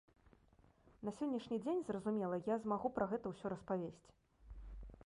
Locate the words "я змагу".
2.53-2.87